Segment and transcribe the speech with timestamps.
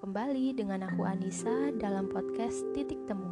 [0.00, 3.28] kembali dengan aku Anissa dalam podcast Titik Temu.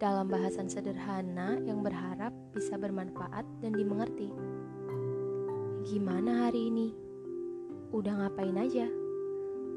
[0.00, 4.32] Dalam bahasan sederhana yang berharap bisa bermanfaat dan dimengerti.
[5.84, 6.88] Gimana hari ini?
[7.92, 8.88] Udah ngapain aja?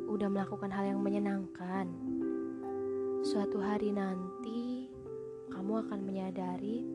[0.07, 1.91] Udah melakukan hal yang menyenangkan?
[3.27, 4.87] Suatu hari nanti
[5.51, 6.87] kamu akan menyadari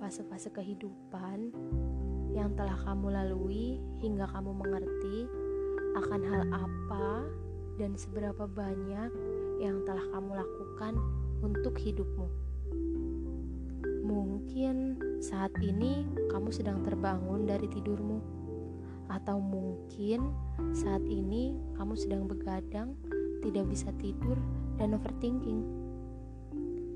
[0.00, 1.52] fase-fase kehidupan
[2.32, 5.28] yang telah kamu lalui hingga kamu mengerti
[5.96, 7.24] akan hal apa
[7.80, 9.10] dan seberapa banyak
[9.60, 10.94] yang telah kamu lakukan
[11.40, 12.28] untuk hidupmu.
[14.04, 18.20] Mungkin saat ini kamu sedang terbangun dari tidurmu,
[19.08, 20.30] atau mungkin
[20.76, 22.94] saat ini kamu sedang begadang,
[23.40, 24.36] tidak bisa tidur,
[24.76, 25.64] dan overthinking,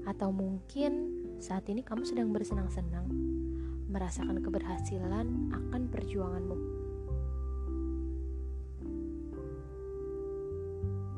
[0.04, 3.08] atau mungkin saat ini kamu sedang bersenang-senang,
[3.90, 6.79] merasakan keberhasilan akan perjuanganmu.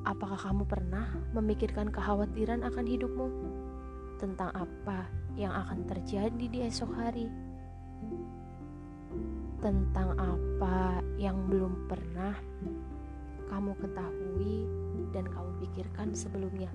[0.03, 3.27] Apakah kamu pernah memikirkan kekhawatiran akan hidupmu?
[4.19, 5.06] Tentang apa
[5.39, 7.31] yang akan terjadi di esok hari?
[9.62, 12.34] Tentang apa yang belum pernah
[13.47, 14.67] kamu ketahui
[15.14, 16.70] dan kamu pikirkan sebelumnya?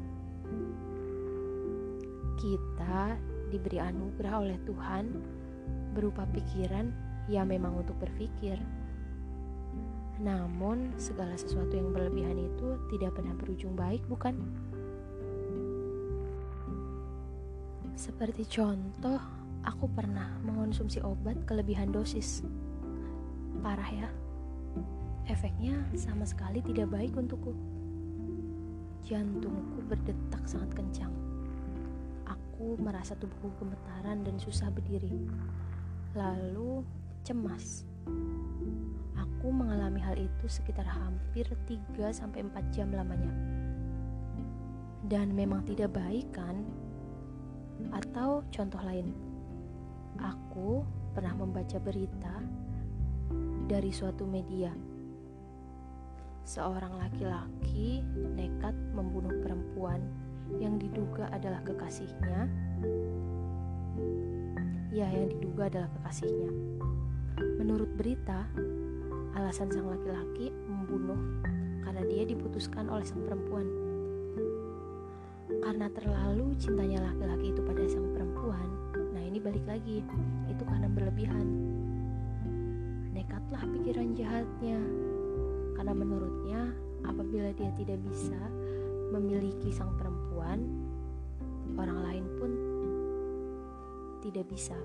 [2.39, 3.19] Kita
[3.51, 5.05] diberi anugerah oleh Tuhan
[5.91, 6.87] berupa pikiran
[7.27, 8.55] yang memang untuk berpikir
[10.17, 14.33] namun, segala sesuatu yang berlebihan itu tidak pernah berujung baik, bukan?
[17.93, 19.21] Seperti contoh,
[19.61, 22.41] aku pernah mengonsumsi obat kelebihan dosis.
[23.61, 24.09] Parah ya.
[25.29, 27.53] Efeknya sama sekali tidak baik untukku.
[29.05, 31.13] Jantungku berdetak sangat kencang.
[32.25, 35.13] Aku merasa tubuhku gemetaran dan susah berdiri.
[36.17, 36.81] Lalu
[37.21, 37.85] cemas
[39.17, 43.31] Aku mengalami hal itu sekitar hampir 3-4 jam lamanya.
[45.07, 46.67] Dan memang tidak baik kan?
[47.93, 49.13] Atau contoh lain,
[50.17, 50.81] aku
[51.13, 52.33] pernah membaca berita
[53.67, 54.73] dari suatu media.
[56.47, 58.01] Seorang laki-laki
[58.35, 59.99] nekat membunuh perempuan
[60.57, 62.47] yang diduga adalah kekasihnya.
[64.95, 66.51] Ya, yang diduga adalah kekasihnya.
[67.37, 68.49] Menurut berita,
[69.37, 71.17] alasan sang laki-laki membunuh
[71.85, 73.69] karena dia diputuskan oleh sang perempuan.
[75.61, 78.67] Karena terlalu cintanya laki-laki itu pada sang perempuan,
[79.13, 80.01] nah ini balik lagi,
[80.49, 81.45] itu karena berlebihan.
[83.13, 84.79] Nekatlah pikiran jahatnya,
[85.77, 86.61] karena menurutnya
[87.05, 88.39] apabila dia tidak bisa
[89.13, 90.65] memiliki sang perempuan,
[91.77, 92.51] orang lain pun
[94.25, 94.75] tidak bisa.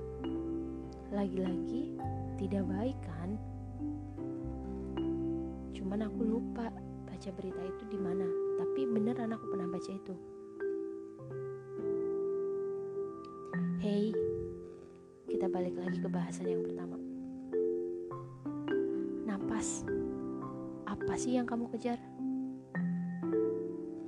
[1.13, 1.97] Lagi-lagi,
[2.43, 3.39] tidak baik kan?
[5.93, 6.73] cuman aku lupa
[7.05, 8.25] baca berita itu di mana.
[8.57, 10.15] Tapi beneran aku pernah baca itu.
[13.77, 14.17] Hey
[15.29, 16.97] kita balik lagi ke bahasan yang pertama.
[19.29, 19.83] Napas.
[20.89, 22.01] Apa sih yang kamu kejar?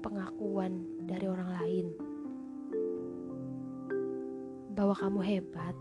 [0.01, 1.87] Pengakuan dari orang lain.
[4.73, 5.77] Bahwa kamu hebat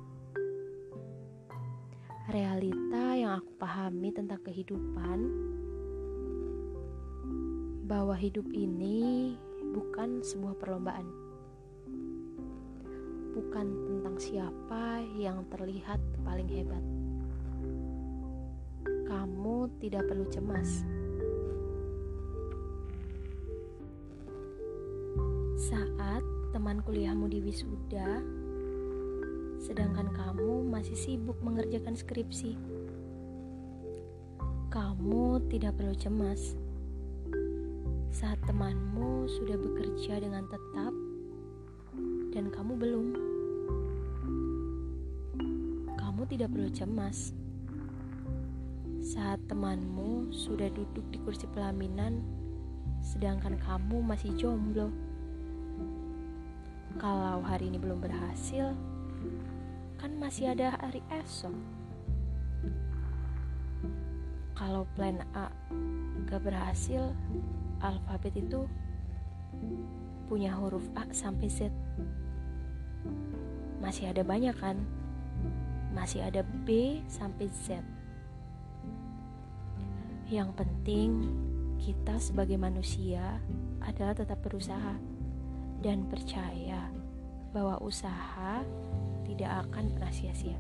[2.33, 5.29] realita yang aku pahami tentang kehidupan
[7.85, 9.38] bahwa hidup ini
[9.69, 11.05] bukan sebuah perlombaan.
[13.38, 16.81] Bukan tentang siapa yang terlihat paling hebat.
[19.05, 20.81] Kamu tidak perlu cemas.
[25.69, 28.25] Saat teman kuliahmu di wisuda,
[29.63, 32.59] sedangkan kamu masih sibuk mengerjakan skripsi,
[34.68, 36.59] kamu tidak perlu cemas
[38.12, 40.94] saat temanmu sudah bekerja dengan tetap
[42.36, 43.06] dan kamu belum.
[45.95, 47.31] Kamu tidak perlu cemas.
[49.01, 52.21] Saat temanmu sudah duduk di kursi pelaminan
[53.01, 54.94] sedangkan kamu masih jomblo.
[57.01, 58.77] Kalau hari ini belum berhasil,
[60.03, 61.55] kan masih ada hari esok.
[64.51, 65.47] Kalau plan A
[66.27, 67.15] gak berhasil,
[67.79, 68.67] alfabet itu
[70.27, 71.71] punya huruf A sampai Z.
[73.79, 74.75] Masih ada banyak kan?
[75.95, 77.79] Masih ada B sampai Z.
[80.27, 81.31] Yang penting
[81.79, 83.39] kita sebagai manusia
[83.79, 85.00] adalah tetap berusaha
[85.79, 86.91] dan percaya
[87.53, 88.65] bahwa usaha
[89.23, 90.57] tidak akan pernah sia-sia.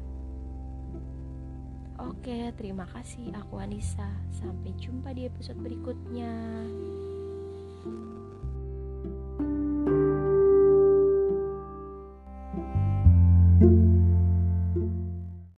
[1.99, 3.33] Oke, terima kasih.
[3.45, 4.07] Aku Anissa.
[4.33, 6.31] Sampai jumpa di episode berikutnya.
[7.83, 8.22] lagi.